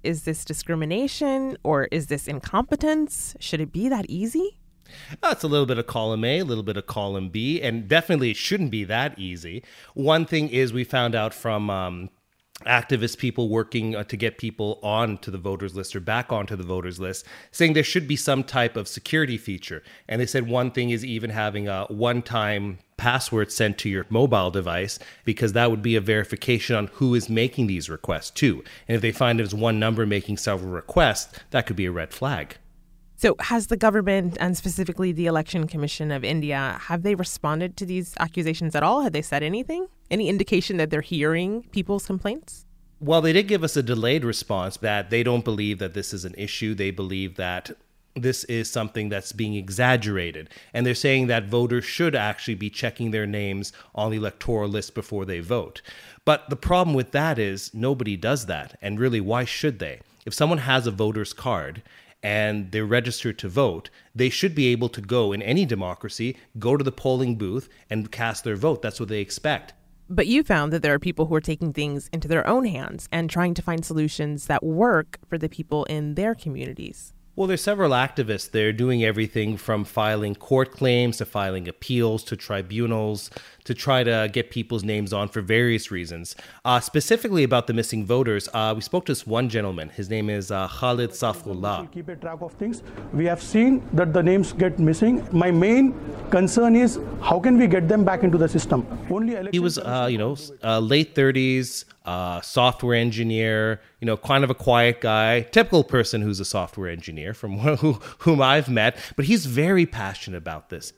Is 0.02 0.22
this 0.22 0.46
discrimination 0.46 1.58
or 1.62 1.88
is 1.92 2.06
this 2.06 2.26
incompetence? 2.26 3.36
Should 3.38 3.60
it 3.60 3.70
be 3.70 3.90
that 3.90 4.06
easy? 4.08 4.57
That's 5.20 5.44
a 5.44 5.48
little 5.48 5.66
bit 5.66 5.78
of 5.78 5.86
column 5.86 6.24
A, 6.24 6.40
a 6.40 6.44
little 6.44 6.64
bit 6.64 6.76
of 6.76 6.86
column 6.86 7.28
B, 7.28 7.60
and 7.60 7.88
definitely 7.88 8.30
it 8.30 8.36
shouldn't 8.36 8.70
be 8.70 8.84
that 8.84 9.18
easy. 9.18 9.62
One 9.94 10.26
thing 10.26 10.48
is 10.48 10.72
we 10.72 10.84
found 10.84 11.14
out 11.14 11.34
from 11.34 11.70
um, 11.70 12.10
activist 12.66 13.18
people 13.18 13.48
working 13.48 13.94
uh, 13.94 14.04
to 14.04 14.16
get 14.16 14.38
people 14.38 14.80
on 14.82 15.18
to 15.18 15.30
the 15.30 15.38
voters 15.38 15.74
list 15.76 15.94
or 15.94 16.00
back 16.00 16.32
onto 16.32 16.56
the 16.56 16.64
voters 16.64 16.98
list 16.98 17.24
saying 17.52 17.72
there 17.72 17.84
should 17.84 18.08
be 18.08 18.16
some 18.16 18.42
type 18.42 18.76
of 18.76 18.88
security 18.88 19.38
feature 19.38 19.80
and 20.08 20.20
they 20.20 20.26
said 20.26 20.48
one 20.48 20.72
thing 20.72 20.90
is 20.90 21.04
even 21.04 21.30
having 21.30 21.68
a 21.68 21.84
one 21.84 22.20
time 22.20 22.78
password 22.96 23.50
sent 23.52 23.78
to 23.78 23.88
your 23.88 24.04
mobile 24.10 24.50
device 24.50 24.98
because 25.24 25.54
that 25.54 25.70
would 25.70 25.82
be 25.82 25.96
a 25.96 26.00
verification 26.00 26.76
on 26.76 26.88
who 26.94 27.14
is 27.14 27.30
making 27.30 27.68
these 27.68 27.88
requests 27.88 28.30
too. 28.30 28.62
And 28.88 28.96
if 28.96 29.00
they 29.00 29.12
find 29.12 29.38
there's 29.38 29.54
one 29.54 29.78
number 29.78 30.04
making 30.04 30.36
several 30.36 30.72
requests, 30.72 31.38
that 31.50 31.66
could 31.66 31.76
be 31.76 31.86
a 31.86 31.92
red 31.92 32.12
flag. 32.12 32.56
So, 33.20 33.34
has 33.40 33.66
the 33.66 33.76
government 33.76 34.36
and 34.38 34.56
specifically 34.56 35.10
the 35.10 35.26
Election 35.26 35.66
Commission 35.66 36.12
of 36.12 36.22
India 36.22 36.78
have 36.82 37.02
they 37.02 37.16
responded 37.16 37.76
to 37.78 37.84
these 37.84 38.14
accusations 38.20 38.76
at 38.76 38.84
all? 38.84 39.02
Have 39.02 39.12
they 39.12 39.22
said 39.22 39.42
anything? 39.42 39.88
Any 40.08 40.28
indication 40.28 40.76
that 40.76 40.90
they're 40.90 41.00
hearing 41.00 41.64
people's 41.72 42.06
complaints? 42.06 42.64
Well, 43.00 43.20
they 43.20 43.32
did 43.32 43.48
give 43.48 43.64
us 43.64 43.76
a 43.76 43.82
delayed 43.82 44.24
response 44.24 44.76
that 44.76 45.10
they 45.10 45.24
don't 45.24 45.44
believe 45.44 45.80
that 45.80 45.94
this 45.94 46.14
is 46.14 46.24
an 46.24 46.36
issue. 46.38 46.76
They 46.76 46.92
believe 46.92 47.34
that 47.34 47.72
this 48.14 48.44
is 48.44 48.70
something 48.70 49.08
that's 49.08 49.32
being 49.32 49.54
exaggerated. 49.54 50.48
And 50.72 50.86
they're 50.86 50.94
saying 50.94 51.26
that 51.26 51.48
voters 51.48 51.84
should 51.84 52.14
actually 52.14 52.54
be 52.54 52.70
checking 52.70 53.10
their 53.10 53.26
names 53.26 53.72
on 53.96 54.12
the 54.12 54.16
electoral 54.18 54.68
list 54.68 54.94
before 54.94 55.24
they 55.24 55.40
vote. 55.40 55.82
But 56.24 56.50
the 56.50 56.56
problem 56.56 56.94
with 56.94 57.10
that 57.10 57.36
is 57.36 57.74
nobody 57.74 58.16
does 58.16 58.46
that. 58.46 58.78
And 58.80 59.00
really, 59.00 59.20
why 59.20 59.44
should 59.44 59.80
they? 59.80 60.02
If 60.24 60.34
someone 60.34 60.58
has 60.58 60.86
a 60.86 60.92
voter's 60.92 61.32
card 61.32 61.82
and 62.22 62.72
they're 62.72 62.84
registered 62.84 63.38
to 63.38 63.48
vote, 63.48 63.90
they 64.14 64.28
should 64.28 64.54
be 64.54 64.68
able 64.68 64.88
to 64.88 65.00
go 65.00 65.32
in 65.32 65.42
any 65.42 65.64
democracy, 65.64 66.36
go 66.58 66.76
to 66.76 66.84
the 66.84 66.92
polling 66.92 67.36
booth 67.36 67.68
and 67.90 68.10
cast 68.10 68.44
their 68.44 68.56
vote. 68.56 68.82
That's 68.82 69.00
what 69.00 69.08
they 69.08 69.20
expect. 69.20 69.74
But 70.10 70.26
you 70.26 70.42
found 70.42 70.72
that 70.72 70.82
there 70.82 70.94
are 70.94 70.98
people 70.98 71.26
who 71.26 71.34
are 71.34 71.40
taking 71.40 71.72
things 71.72 72.08
into 72.12 72.28
their 72.28 72.46
own 72.46 72.64
hands 72.64 73.08
and 73.12 73.28
trying 73.28 73.52
to 73.54 73.62
find 73.62 73.84
solutions 73.84 74.46
that 74.46 74.64
work 74.64 75.18
for 75.28 75.36
the 75.36 75.50
people 75.50 75.84
in 75.84 76.14
their 76.14 76.34
communities. 76.34 77.12
Well, 77.38 77.46
there's 77.46 77.62
several 77.62 77.92
activists. 77.92 78.50
They're 78.50 78.72
doing 78.72 79.04
everything 79.04 79.58
from 79.58 79.84
filing 79.84 80.34
court 80.34 80.72
claims 80.72 81.18
to 81.18 81.24
filing 81.24 81.68
appeals 81.68 82.24
to 82.24 82.36
tribunals 82.36 83.30
to 83.62 83.74
try 83.74 84.02
to 84.02 84.28
get 84.32 84.50
people's 84.50 84.82
names 84.82 85.12
on 85.12 85.28
for 85.28 85.40
various 85.40 85.92
reasons. 85.92 86.34
Uh, 86.64 86.80
specifically 86.80 87.44
about 87.44 87.68
the 87.68 87.72
missing 87.72 88.04
voters, 88.04 88.48
uh, 88.54 88.72
we 88.74 88.80
spoke 88.80 89.04
to 89.06 89.12
this 89.12 89.24
one 89.24 89.48
gentleman. 89.48 89.88
His 89.90 90.10
name 90.10 90.28
is 90.28 90.50
uh, 90.50 90.66
Khalid 90.66 91.10
Saifullah. 91.10 91.92
Keep 91.92 92.08
a 92.08 92.16
track 92.16 92.40
of 92.40 92.54
things. 92.54 92.82
We 93.12 93.26
have 93.26 93.40
seen 93.40 93.88
that 93.92 94.12
the 94.12 94.20
names 94.20 94.52
get 94.52 94.80
missing. 94.80 95.24
My 95.30 95.52
main 95.52 95.94
concern 96.30 96.74
is 96.74 96.98
how 97.20 97.38
can 97.38 97.56
we 97.56 97.68
get 97.68 97.86
them 97.86 98.04
back 98.04 98.24
into 98.24 98.36
the 98.36 98.48
system? 98.48 98.84
Only 99.08 99.36
he 99.52 99.60
was, 99.60 99.78
uh, 99.78 100.08
you 100.10 100.18
know, 100.18 100.36
uh, 100.64 100.80
late 100.80 101.14
30s, 101.14 101.84
uh, 102.04 102.40
software 102.40 102.96
engineer, 102.96 103.80
you 104.00 104.06
know, 104.06 104.16
kind 104.16 104.44
of 104.44 104.50
a 104.50 104.54
quiet 104.54 105.00
guy, 105.00 105.42
typical 105.42 105.84
person 105.84 106.22
who's 106.22 106.40
a 106.40 106.44
software 106.44 106.88
engineer 106.88 107.34
from 107.34 107.58
who, 107.76 107.94
whom 108.18 108.40
I've 108.40 108.68
met, 108.68 108.96
but 109.16 109.24
he's 109.24 109.46
very 109.46 109.86
passionate 109.86 110.38
about 110.38 110.70
this. 110.70 110.92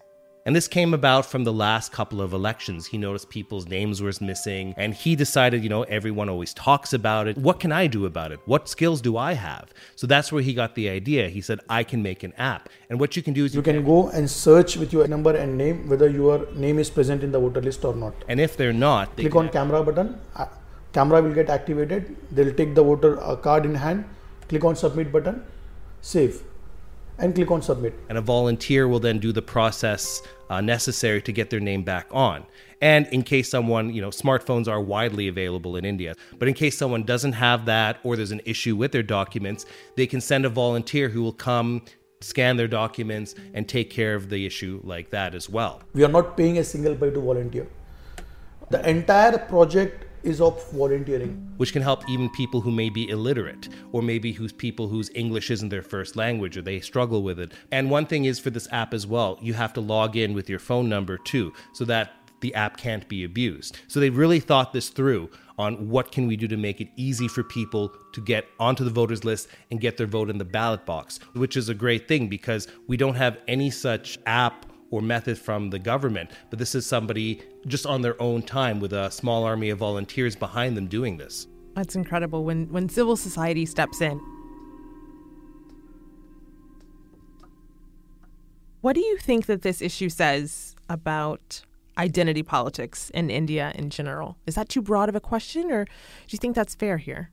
And 0.47 0.57
this 0.57 0.69
came 0.69 0.95
about 0.95 1.27
from 1.27 1.45
the 1.45 1.53
last 1.53 1.93
couple 1.93 2.23
of 2.23 2.33
elections. 2.33 2.87
He 2.87 2.97
noticed 2.97 3.29
people's 3.29 3.69
names 3.69 4.01
were 4.01 4.13
missing, 4.23 4.75
and 4.79 4.95
he 4.95 5.15
decided, 5.15 5.63
you 5.63 5.69
know, 5.69 5.83
everyone 5.83 6.31
always 6.31 6.55
talks 6.55 6.95
about 6.95 7.29
it. 7.29 7.37
What 7.37 7.61
can 7.61 7.73
I 7.73 7.87
do 7.87 8.07
about 8.07 8.33
it? 8.33 8.41
What 8.47 8.69
skills 8.69 9.03
do 9.03 9.19
I 9.19 9.35
have? 9.35 9.69
So 9.97 10.07
that's 10.07 10.33
where 10.33 10.43
he 10.43 10.55
got 10.55 10.75
the 10.75 10.89
idea. 10.89 11.29
He 11.29 11.43
said, 11.43 11.61
I 11.69 11.85
can 11.85 12.03
make 12.03 12.23
an 12.23 12.33
app. 12.39 12.71
And 12.89 12.99
what 12.99 13.17
you 13.17 13.23
can 13.23 13.35
do 13.35 13.45
is 13.45 13.55
you, 13.55 13.59
you 13.59 13.63
can, 13.63 13.77
can 13.77 13.85
go 13.85 14.09
and 14.09 14.29
search 14.31 14.77
with 14.77 14.93
your 14.93 15.07
number 15.07 15.37
and 15.37 15.59
name 15.59 15.89
whether 15.89 16.09
your 16.09 16.51
name 16.55 16.79
is 16.79 16.89
present 16.89 17.23
in 17.23 17.33
the 17.33 17.39
voter 17.39 17.61
list 17.61 17.85
or 17.85 17.95
not. 17.95 18.15
And 18.27 18.41
if 18.41 18.57
they're 18.57 18.73
not, 18.73 19.15
they 19.17 19.25
click 19.25 19.37
on 19.37 19.51
camera 19.51 19.83
button. 19.83 20.19
Camera 20.93 21.23
will 21.23 21.35
get 21.35 21.49
activated. 21.49 22.17
They'll 22.31 22.55
take 22.55 22.75
the 22.75 22.83
voter 22.83 23.23
uh, 23.23 23.37
card 23.37 23.65
in 23.65 23.75
hand, 23.75 24.05
click 24.49 24.65
on 24.65 24.77
submit 24.77 25.13
button, 25.13 25.45
save, 26.01 26.43
and 27.19 27.35
click 27.35 27.51
on 27.51 27.63
submit. 27.63 27.95
And 28.09 28.19
a 28.19 28.21
volunteer 28.21 28.89
will 28.89 28.99
then 28.99 29.19
do 29.19 29.33
the 29.33 29.43
process 29.43 30.23
uh, 30.49 30.61
necessary 30.61 31.23
to 31.23 31.33
get 31.33 31.51
their 31.51 31.61
name 31.61 31.83
back 31.83 32.07
on. 32.11 32.45
And 32.81 33.07
in 33.09 33.23
case 33.23 33.49
someone, 33.49 33.93
you 33.93 34.01
know, 34.01 34.09
smartphones 34.09 34.67
are 34.67 34.81
widely 34.81 35.29
available 35.29 35.77
in 35.77 35.85
India, 35.85 36.15
but 36.39 36.49
in 36.49 36.55
case 36.55 36.77
someone 36.77 37.05
doesn't 37.05 37.35
have 37.35 37.67
that 37.67 37.99
or 38.03 38.17
there's 38.17 38.33
an 38.33 38.41
issue 38.45 38.75
with 38.75 38.91
their 38.91 39.03
documents, 39.03 39.67
they 39.97 40.07
can 40.07 40.21
send 40.21 40.45
a 40.45 40.49
volunteer 40.49 41.09
who 41.09 41.23
will 41.23 41.33
come 41.33 41.83
scan 42.23 42.57
their 42.57 42.69
documents 42.69 43.35
and 43.55 43.69
take 43.69 43.91
care 43.91 44.15
of 44.15 44.29
the 44.29 44.45
issue 44.45 44.81
like 44.85 45.11
that 45.11 45.35
as 45.35 45.49
well. 45.49 45.81
We 45.95 46.05
are 46.05 46.09
not 46.09 46.37
paying 46.37 46.59
a 46.59 46.65
single 46.65 46.95
pay 46.95 47.11
to 47.11 47.21
volunteer. 47.21 47.67
The 48.71 48.89
entire 48.89 49.39
project 49.39 50.05
is 50.23 50.41
of 50.41 50.71
volunteering. 50.73 51.53
Which 51.57 51.73
can 51.73 51.83
help 51.83 52.09
even 52.09 52.31
people 52.31 52.61
who 52.61 52.71
may 52.71 52.91
be 52.91 53.09
illiterate, 53.09 53.69
or 53.93 54.03
maybe 54.03 54.33
who's 54.33 54.53
people 54.53 54.89
whose 54.89 55.11
English 55.15 55.51
isn't 55.51 55.69
their 55.69 55.83
first 55.83 56.17
language, 56.17 56.57
or 56.57 56.63
they 56.63 56.81
struggle 56.81 57.23
with 57.23 57.39
it. 57.39 57.53
And 57.71 57.91
one 57.91 58.07
thing 58.07 58.25
is 58.25 58.39
for 58.39 58.51
this 58.51 58.69
app 58.73 58.95
as 58.95 59.07
well, 59.07 59.39
you 59.41 59.55
have 59.55 59.73
to 59.75 59.81
log 59.81 60.17
in 60.17 60.35
with 60.35 60.49
your 60.49 60.59
phone 60.59 60.89
number 60.89 61.19
too, 61.19 61.53
so 61.73 61.85
that 61.87 62.13
the 62.41 62.55
app 62.55 62.77
can't 62.77 63.07
be 63.09 63.25
abused. 63.25 63.79
So 63.87 64.01
they 64.01 64.11
really 64.11 64.41
thought 64.41 64.73
this 64.73 64.89
through 64.89 65.31
on 65.59 65.89
what 65.89 66.11
can 66.11 66.27
we 66.27 66.37
do 66.37 66.49
to 66.49 66.57
make 66.57 66.81
it 66.81 66.89
easy 66.97 67.29
for 67.29 67.43
people 67.43 67.93
to 68.13 68.21
get 68.21 68.47
onto 68.59 68.83
the 68.83 68.91
voters 68.91 69.25
list 69.25 69.49
and 69.71 69.81
get 69.81 69.99
their 69.99 70.07
vote 70.07 70.31
in 70.31 70.39
the 70.39 70.45
ballot 70.45 70.87
box, 70.87 71.21
which 71.35 71.57
is 71.57 71.69
a 71.69 71.75
great 71.75 72.09
thing 72.09 72.29
because 72.29 72.67
we 72.89 72.97
don't 72.97 73.15
have 73.15 73.39
any 73.47 73.71
such 73.71 74.19
app 74.25 74.65
or 74.91 75.01
method 75.01 75.39
from 75.39 75.71
the 75.71 75.79
government, 75.79 76.31
but 76.51 76.59
this 76.59 76.75
is 76.75 76.87
somebody 76.87 77.43
just 77.67 77.87
on 77.87 78.03
their 78.03 78.21
own 78.21 78.43
time 78.43 78.81
with 78.81 78.93
a 78.93 79.11
small 79.11 79.45
army 79.45 79.71
of 79.71 79.79
volunteers 79.79 80.37
behind 80.37 80.77
them 80.77 80.87
doing 80.87 81.17
this. 81.17 81.47
That's 81.75 81.95
incredible 81.95 82.45
when 82.45 82.71
when 82.73 82.89
civil 82.89 83.17
society 83.17 83.65
steps 83.67 84.01
in. 84.01 84.21
What 88.81 88.95
do 88.95 89.01
you 89.01 89.19
think 89.19 89.47
that 89.47 89.63
this 89.63 89.83
issue 89.83 90.09
says 90.09 90.75
about 90.89 91.63
identity 91.99 92.43
politics 92.43 93.11
in 93.11 93.29
India 93.31 93.73
in 93.75 93.91
general? 93.91 94.37
Is 94.47 94.55
that 94.55 94.69
too 94.69 94.81
broad 94.81 95.09
of 95.09 95.15
a 95.15 95.21
question 95.21 95.71
or 95.71 95.85
do 95.85 95.91
you 96.31 96.39
think 96.39 96.57
that's 96.57 96.75
fair 96.75 96.97
here? 96.97 97.31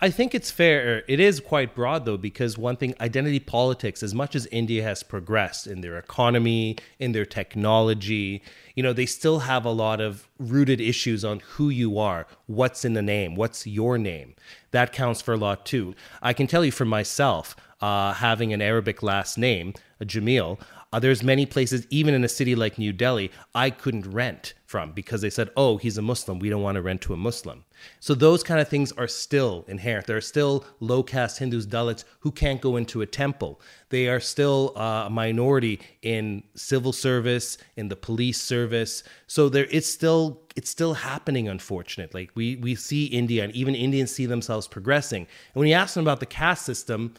I 0.00 0.10
think 0.10 0.32
it's 0.32 0.52
fair. 0.52 1.02
It 1.08 1.18
is 1.18 1.40
quite 1.40 1.74
broad, 1.74 2.04
though, 2.04 2.16
because 2.16 2.56
one 2.56 2.76
thing, 2.76 2.94
identity 3.00 3.40
politics, 3.40 4.00
as 4.00 4.14
much 4.14 4.36
as 4.36 4.46
India 4.46 4.84
has 4.84 5.02
progressed 5.02 5.66
in 5.66 5.80
their 5.80 5.98
economy, 5.98 6.76
in 7.00 7.10
their 7.10 7.26
technology, 7.26 8.40
you 8.76 8.82
know, 8.84 8.92
they 8.92 9.06
still 9.06 9.40
have 9.40 9.64
a 9.64 9.72
lot 9.72 10.00
of 10.00 10.28
rooted 10.38 10.80
issues 10.80 11.24
on 11.24 11.40
who 11.40 11.68
you 11.68 11.98
are, 11.98 12.28
what's 12.46 12.84
in 12.84 12.92
the 12.92 13.02
name, 13.02 13.34
what's 13.34 13.66
your 13.66 13.98
name. 13.98 14.36
That 14.70 14.92
counts 14.92 15.20
for 15.20 15.34
a 15.34 15.36
lot, 15.36 15.66
too. 15.66 15.96
I 16.22 16.32
can 16.32 16.46
tell 16.46 16.64
you 16.64 16.70
for 16.70 16.84
myself, 16.84 17.56
uh, 17.80 18.12
having 18.12 18.52
an 18.52 18.62
Arabic 18.62 19.02
last 19.02 19.36
name, 19.36 19.74
Jamil, 20.02 20.60
uh, 20.90 20.98
there's 20.98 21.22
many 21.22 21.44
places, 21.44 21.86
even 21.90 22.14
in 22.14 22.24
a 22.24 22.28
city 22.28 22.54
like 22.54 22.78
New 22.78 22.94
Delhi, 22.94 23.30
I 23.54 23.68
couldn't 23.68 24.06
rent 24.06 24.54
from 24.64 24.92
because 24.92 25.20
they 25.20 25.28
said, 25.28 25.50
oh, 25.54 25.76
he's 25.76 25.98
a 25.98 26.02
Muslim. 26.02 26.38
We 26.38 26.48
don't 26.48 26.62
want 26.62 26.76
to 26.76 26.82
rent 26.82 27.02
to 27.02 27.12
a 27.12 27.16
Muslim. 27.16 27.64
So 28.00 28.14
those 28.14 28.42
kind 28.42 28.58
of 28.58 28.68
things 28.68 28.90
are 28.92 29.06
still 29.06 29.66
inherent. 29.68 30.06
There 30.06 30.16
are 30.16 30.22
still 30.22 30.64
low 30.80 31.02
caste 31.02 31.38
Hindus, 31.38 31.66
Dalits 31.66 32.04
who 32.20 32.30
can't 32.30 32.62
go 32.62 32.76
into 32.76 33.02
a 33.02 33.06
temple. 33.06 33.60
They 33.90 34.08
are 34.08 34.20
still 34.20 34.72
uh, 34.76 35.04
a 35.06 35.10
minority 35.10 35.80
in 36.00 36.42
civil 36.54 36.94
service, 36.94 37.58
in 37.76 37.88
the 37.88 37.96
police 37.96 38.40
service. 38.40 39.04
So 39.26 39.50
there, 39.50 39.66
it's 39.70 39.88
still 39.88 40.40
it's 40.56 40.70
still 40.70 40.94
happening. 40.94 41.48
Unfortunately, 41.48 42.30
we 42.34 42.56
we 42.56 42.74
see 42.74 43.06
India 43.06 43.44
and 43.44 43.54
even 43.54 43.74
Indians 43.74 44.10
see 44.10 44.24
themselves 44.24 44.66
progressing. 44.66 45.22
And 45.22 45.60
when 45.60 45.68
you 45.68 45.74
ask 45.74 45.94
them 45.94 46.04
about 46.04 46.20
the 46.20 46.26
caste 46.26 46.64
system, 46.64 47.14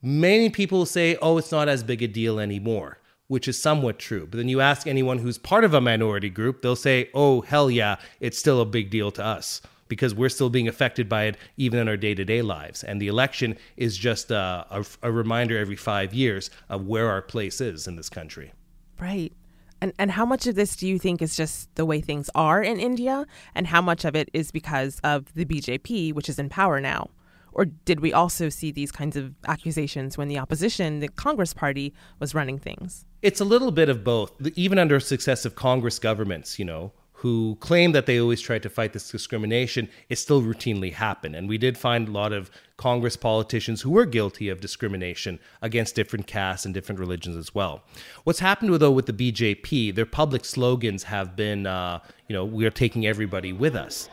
many 0.00 0.48
people 0.48 0.86
say, 0.86 1.16
oh, 1.20 1.36
it's 1.36 1.52
not 1.52 1.68
as 1.68 1.82
big 1.82 2.02
a 2.02 2.08
deal 2.08 2.40
anymore 2.40 2.96
which 3.30 3.46
is 3.46 3.62
somewhat 3.62 3.96
true. 3.96 4.26
But 4.28 4.38
then 4.38 4.48
you 4.48 4.60
ask 4.60 4.88
anyone 4.88 5.18
who's 5.18 5.38
part 5.38 5.62
of 5.62 5.72
a 5.72 5.80
minority 5.80 6.28
group, 6.28 6.62
they'll 6.62 6.74
say, 6.74 7.10
oh, 7.14 7.42
hell 7.42 7.70
yeah, 7.70 7.94
it's 8.18 8.36
still 8.36 8.60
a 8.60 8.66
big 8.66 8.90
deal 8.90 9.12
to 9.12 9.24
us 9.24 9.62
because 9.86 10.12
we're 10.12 10.28
still 10.28 10.50
being 10.50 10.66
affected 10.66 11.08
by 11.08 11.26
it 11.26 11.36
even 11.56 11.78
in 11.78 11.86
our 11.86 11.96
day 11.96 12.12
to 12.12 12.24
day 12.24 12.42
lives. 12.42 12.82
And 12.82 13.00
the 13.00 13.06
election 13.06 13.56
is 13.76 13.96
just 13.96 14.32
a, 14.32 14.66
a, 14.68 14.84
a, 15.04 15.12
reminder 15.12 15.56
every 15.56 15.76
five 15.76 16.12
years 16.12 16.50
of 16.68 16.88
where 16.88 17.08
our 17.08 17.22
place 17.22 17.60
is 17.60 17.86
in 17.86 17.94
this 17.94 18.08
country. 18.08 18.52
Right. 18.98 19.32
And, 19.80 19.92
and 19.96 20.10
how 20.10 20.26
much 20.26 20.48
of 20.48 20.56
this 20.56 20.74
do 20.74 20.88
you 20.88 20.98
think 20.98 21.22
is 21.22 21.36
just 21.36 21.72
the 21.76 21.86
way 21.86 22.00
things 22.00 22.30
are 22.34 22.60
in 22.60 22.80
India? 22.80 23.26
And 23.54 23.68
how 23.68 23.80
much 23.80 24.04
of 24.04 24.16
it 24.16 24.28
is 24.32 24.50
because 24.50 24.98
of 25.04 25.32
the 25.34 25.44
BJP, 25.44 26.14
which 26.14 26.28
is 26.28 26.40
in 26.40 26.48
power 26.48 26.80
now? 26.80 27.10
Or 27.52 27.64
did 27.64 28.00
we 28.00 28.12
also 28.12 28.48
see 28.48 28.70
these 28.70 28.92
kinds 28.92 29.16
of 29.16 29.34
accusations 29.46 30.16
when 30.16 30.28
the 30.28 30.38
opposition, 30.38 31.00
the 31.00 31.08
Congress 31.08 31.52
Party, 31.52 31.94
was 32.18 32.34
running 32.34 32.58
things? 32.58 33.04
It's 33.22 33.40
a 33.40 33.44
little 33.44 33.70
bit 33.70 33.88
of 33.88 34.04
both. 34.04 34.32
Even 34.56 34.78
under 34.78 35.00
successive 35.00 35.54
Congress 35.54 35.98
governments, 35.98 36.58
you 36.58 36.64
know, 36.64 36.92
who 37.20 37.54
claim 37.60 37.92
that 37.92 38.06
they 38.06 38.18
always 38.18 38.40
tried 38.40 38.62
to 38.62 38.70
fight 38.70 38.94
this 38.94 39.10
discrimination, 39.10 39.90
it 40.08 40.16
still 40.16 40.40
routinely 40.40 40.90
happened. 40.90 41.36
And 41.36 41.50
we 41.50 41.58
did 41.58 41.76
find 41.76 42.08
a 42.08 42.10
lot 42.10 42.32
of 42.32 42.50
Congress 42.78 43.14
politicians 43.14 43.82
who 43.82 43.90
were 43.90 44.06
guilty 44.06 44.48
of 44.48 44.62
discrimination 44.62 45.38
against 45.60 45.94
different 45.94 46.26
castes 46.26 46.64
and 46.64 46.72
different 46.72 46.98
religions 46.98 47.36
as 47.36 47.54
well. 47.54 47.82
What's 48.24 48.38
happened 48.38 48.72
though 48.72 48.90
with 48.90 49.04
the 49.04 49.12
BJP, 49.12 49.94
their 49.94 50.06
public 50.06 50.46
slogans 50.46 51.02
have 51.02 51.36
been, 51.36 51.66
uh, 51.66 51.98
you 52.26 52.34
know, 52.34 52.46
we 52.46 52.64
are 52.64 52.70
taking 52.70 53.06
everybody 53.06 53.52
with 53.52 53.76
us. 53.76 54.08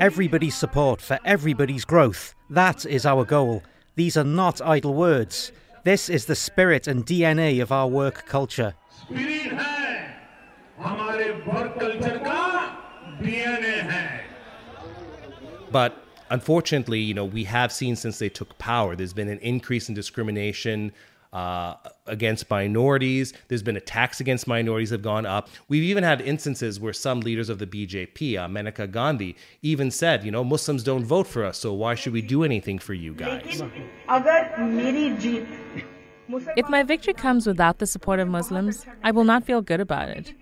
Everybody's 0.00 0.56
support 0.56 1.00
for 1.00 1.18
everybody's 1.24 1.84
growth. 1.84 2.34
That 2.50 2.84
is 2.86 3.06
our 3.06 3.24
goal. 3.24 3.62
These 3.96 4.16
are 4.16 4.24
not 4.24 4.60
idle 4.60 4.94
words. 4.94 5.52
This 5.84 6.08
is 6.08 6.26
the 6.26 6.34
spirit 6.34 6.86
and 6.86 7.06
DNA 7.06 7.62
of 7.62 7.70
our 7.70 7.86
work 7.86 8.26
culture. 8.26 8.74
But 15.70 15.96
unfortunately, 16.30 17.00
you 17.00 17.14
know, 17.14 17.24
we 17.24 17.44
have 17.44 17.72
seen 17.72 17.96
since 17.96 18.18
they 18.18 18.28
took 18.28 18.56
power, 18.58 18.96
there's 18.96 19.12
been 19.12 19.28
an 19.28 19.38
increase 19.38 19.88
in 19.88 19.94
discrimination 19.94 20.92
uh, 21.34 21.74
against 22.06 22.48
minorities. 22.48 23.32
There's 23.48 23.62
been 23.62 23.76
attacks 23.76 24.20
against 24.20 24.46
minorities 24.46 24.90
have 24.90 25.02
gone 25.02 25.26
up. 25.26 25.50
We've 25.68 25.82
even 25.82 26.04
had 26.04 26.20
instances 26.20 26.78
where 26.78 26.92
some 26.92 27.20
leaders 27.20 27.48
of 27.48 27.58
the 27.58 27.66
BJP, 27.66 28.38
uh, 28.38 28.46
Maneka 28.46 28.90
Gandhi, 28.90 29.36
even 29.60 29.90
said, 29.90 30.24
you 30.24 30.30
know, 30.30 30.44
Muslims 30.44 30.84
don't 30.84 31.04
vote 31.04 31.26
for 31.26 31.44
us, 31.44 31.58
so 31.58 31.72
why 31.74 31.96
should 31.96 32.12
we 32.12 32.22
do 32.22 32.44
anything 32.44 32.78
for 32.78 32.94
you 32.94 33.12
guys? 33.14 33.62
If 36.56 36.68
my 36.70 36.82
victory 36.84 37.12
comes 37.12 37.46
without 37.46 37.78
the 37.78 37.86
support 37.86 38.20
of 38.20 38.28
Muslims, 38.28 38.86
I 39.02 39.10
will 39.10 39.24
not 39.24 39.44
feel 39.44 39.60
good 39.60 39.80
about 39.80 40.08
it. 40.08 40.32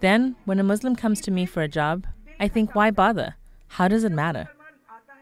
Then, 0.00 0.34
when 0.46 0.58
a 0.58 0.64
Muslim 0.64 0.96
comes 0.96 1.20
to 1.22 1.30
me 1.30 1.44
for 1.46 1.62
a 1.62 1.68
job, 1.68 2.06
I 2.40 2.48
think, 2.48 2.74
why 2.74 2.90
bother? 2.90 3.36
How 3.68 3.86
does 3.86 4.02
it 4.02 4.12
matter? 4.12 4.48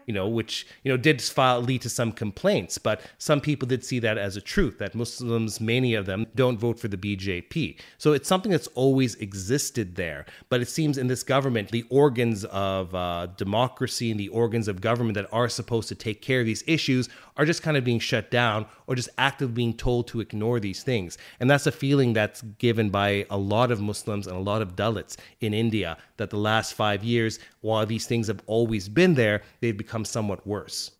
You 0.07 0.13
know, 0.13 0.27
which 0.27 0.65
you 0.83 0.91
know 0.91 0.97
did 0.97 1.21
lead 1.37 1.81
to 1.81 1.89
some 1.89 2.11
complaints. 2.11 2.77
But 2.77 3.01
some 3.17 3.41
people 3.41 3.67
did 3.67 3.83
see 3.83 3.99
that 3.99 4.17
as 4.17 4.37
a 4.37 4.41
truth 4.41 4.79
that 4.79 4.95
Muslims, 4.95 5.61
many 5.61 5.93
of 5.93 6.05
them, 6.05 6.25
don't 6.33 6.57
vote 6.57 6.79
for 6.79 6.87
the 6.87 6.97
BJP. 6.97 7.77
So 7.97 8.13
it's 8.13 8.27
something 8.27 8.51
that's 8.51 8.67
always 8.67 9.15
existed 9.15 9.95
there. 9.95 10.25
But 10.49 10.61
it 10.61 10.69
seems 10.69 10.97
in 10.97 11.07
this 11.07 11.23
government, 11.23 11.69
the 11.71 11.85
organs 11.89 12.45
of 12.45 12.95
uh, 12.95 13.27
democracy 13.37 14.09
and 14.09 14.19
the 14.19 14.29
organs 14.29 14.67
of 14.67 14.81
government 14.81 15.15
that 15.15 15.27
are 15.31 15.49
supposed 15.49 15.89
to 15.89 15.95
take 15.95 16.21
care 16.21 16.39
of 16.39 16.45
these 16.45 16.63
issues 16.65 17.09
are 17.35 17.45
just 17.45 17.61
kind 17.61 17.77
of 17.77 17.83
being 17.83 17.99
shut 17.99 18.31
down 18.31 18.65
or 18.87 18.95
just 18.95 19.09
actively 19.17 19.53
being 19.53 19.73
told 19.73 20.07
to 20.07 20.21
ignore 20.21 20.59
these 20.59 20.83
things. 20.83 21.17
And 21.39 21.49
that's 21.49 21.67
a 21.67 21.71
feeling 21.71 22.13
that's 22.13 22.41
given 22.59 22.89
by 22.89 23.25
a 23.29 23.37
lot 23.37 23.71
of 23.71 23.81
Muslims 23.81 24.25
and 24.25 24.35
a 24.35 24.39
lot 24.39 24.61
of 24.61 24.75
Dalits 24.75 25.17
in 25.41 25.53
India 25.53 25.97
that 26.17 26.29
the 26.29 26.37
last 26.37 26.73
five 26.73 27.03
years, 27.03 27.39
while 27.61 27.85
these 27.85 28.07
things 28.07 28.27
have 28.27 28.41
always 28.47 28.89
been 28.89 29.13
there, 29.13 29.43
they've 29.59 29.77
become 29.77 29.96
somewhat 30.05 30.45
worse. 30.45 30.91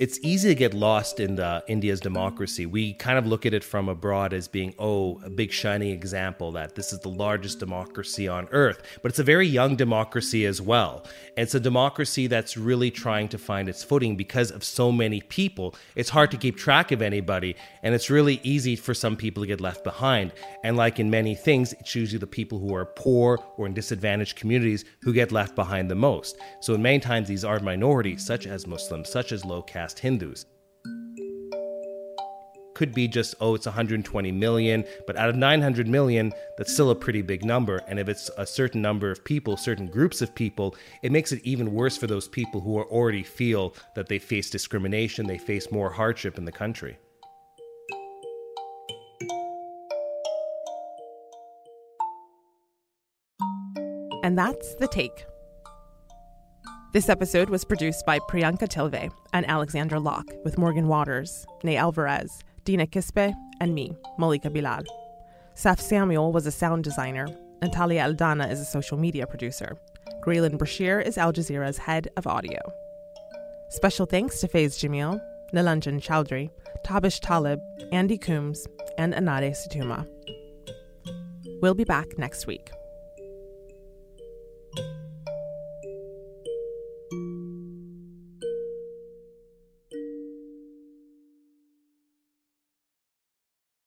It's 0.00 0.18
easy 0.22 0.48
to 0.48 0.54
get 0.54 0.72
lost 0.72 1.20
in 1.20 1.34
the 1.34 1.62
India's 1.68 2.00
democracy. 2.00 2.64
We 2.64 2.94
kind 2.94 3.18
of 3.18 3.26
look 3.26 3.44
at 3.44 3.52
it 3.52 3.62
from 3.62 3.90
abroad 3.90 4.32
as 4.32 4.48
being, 4.48 4.74
oh, 4.78 5.20
a 5.22 5.28
big 5.28 5.52
shining 5.52 5.90
example 5.90 6.52
that 6.52 6.74
this 6.74 6.94
is 6.94 7.00
the 7.00 7.10
largest 7.10 7.58
democracy 7.58 8.26
on 8.26 8.48
earth. 8.50 8.80
But 9.02 9.10
it's 9.10 9.18
a 9.18 9.24
very 9.24 9.46
young 9.46 9.76
democracy 9.76 10.46
as 10.46 10.58
well. 10.58 11.06
It's 11.36 11.54
a 11.54 11.60
democracy 11.60 12.28
that's 12.28 12.56
really 12.56 12.90
trying 12.90 13.28
to 13.28 13.36
find 13.36 13.68
its 13.68 13.84
footing 13.84 14.16
because 14.16 14.50
of 14.50 14.64
so 14.64 14.90
many 14.90 15.20
people. 15.20 15.74
It's 15.94 16.08
hard 16.08 16.30
to 16.30 16.38
keep 16.38 16.56
track 16.56 16.92
of 16.92 17.02
anybody, 17.02 17.54
and 17.82 17.94
it's 17.94 18.08
really 18.08 18.40
easy 18.42 18.76
for 18.76 18.94
some 18.94 19.16
people 19.16 19.42
to 19.42 19.46
get 19.46 19.60
left 19.60 19.84
behind. 19.84 20.32
And 20.64 20.78
like 20.78 20.98
in 20.98 21.10
many 21.10 21.34
things, 21.34 21.74
it's 21.74 21.94
usually 21.94 22.18
the 22.18 22.26
people 22.26 22.58
who 22.58 22.74
are 22.74 22.86
poor 22.86 23.38
or 23.58 23.66
in 23.66 23.74
disadvantaged 23.74 24.36
communities 24.36 24.86
who 25.02 25.12
get 25.12 25.30
left 25.30 25.54
behind 25.54 25.90
the 25.90 25.94
most. 25.94 26.38
So 26.62 26.72
in 26.72 26.80
many 26.80 27.00
times 27.00 27.28
these 27.28 27.44
are 27.44 27.60
minorities, 27.60 28.24
such 28.24 28.46
as 28.46 28.66
Muslims, 28.66 29.10
such 29.10 29.32
as 29.32 29.44
low 29.44 29.60
caste 29.60 29.89
Hindus. 29.98 30.46
could 32.80 32.94
be 32.94 33.06
just, 33.06 33.34
oh, 33.42 33.54
it's 33.54 33.66
120 33.66 34.32
million, 34.32 34.82
but 35.06 35.14
out 35.14 35.28
of 35.28 35.36
900 35.36 35.86
million, 35.86 36.32
that's 36.56 36.72
still 36.72 36.88
a 36.88 36.94
pretty 36.94 37.20
big 37.20 37.44
number. 37.44 37.82
And 37.86 37.98
if 37.98 38.08
it's 38.08 38.30
a 38.38 38.46
certain 38.46 38.80
number 38.80 39.10
of 39.10 39.22
people, 39.22 39.58
certain 39.58 39.86
groups 39.86 40.22
of 40.22 40.34
people, 40.34 40.74
it 41.02 41.12
makes 41.12 41.30
it 41.30 41.42
even 41.44 41.74
worse 41.74 41.98
for 41.98 42.06
those 42.06 42.26
people 42.26 42.58
who 42.58 42.80
already 42.80 43.22
feel 43.22 43.74
that 43.94 44.08
they 44.08 44.18
face 44.18 44.48
discrimination, 44.48 45.26
they 45.26 45.36
face 45.36 45.70
more 45.70 45.90
hardship 45.90 46.38
in 46.38 46.46
the 46.46 46.52
country. 46.52 46.96
And 54.22 54.38
that's 54.38 54.74
the 54.76 54.88
take. 54.90 55.26
This 56.92 57.08
episode 57.08 57.50
was 57.50 57.64
produced 57.64 58.04
by 58.04 58.18
Priyanka 58.18 58.66
Tilve 58.66 59.12
and 59.32 59.48
Alexandra 59.48 60.00
Locke 60.00 60.32
with 60.42 60.58
Morgan 60.58 60.88
Waters, 60.88 61.46
Ney 61.62 61.76
Alvarez, 61.76 62.42
Dina 62.64 62.84
Kesbeh, 62.84 63.32
and 63.60 63.72
me, 63.72 63.96
Malika 64.18 64.50
Bilal. 64.50 64.82
Saf 65.54 65.78
Samuel 65.78 66.32
was 66.32 66.46
a 66.46 66.50
sound 66.50 66.82
designer, 66.82 67.28
and 67.62 67.72
Talia 67.72 68.02
Aldana 68.02 68.50
is 68.50 68.58
a 68.58 68.64
social 68.64 68.98
media 68.98 69.24
producer. 69.24 69.76
Graelyn 70.20 70.58
Brashear 70.58 70.98
is 70.98 71.16
Al 71.16 71.32
Jazeera's 71.32 71.78
head 71.78 72.08
of 72.16 72.26
audio. 72.26 72.58
Special 73.68 74.04
thanks 74.04 74.40
to 74.40 74.48
Faiz 74.48 74.76
Jamil, 74.76 75.20
Nilanjan 75.54 76.02
Chowdhury, 76.02 76.50
Tabish 76.84 77.20
Talib, 77.20 77.60
Andy 77.92 78.18
Coombs, 78.18 78.66
and 78.98 79.14
Anade 79.14 79.54
Situma. 79.54 80.08
We'll 81.62 81.74
be 81.74 81.84
back 81.84 82.18
next 82.18 82.48
week. 82.48 82.72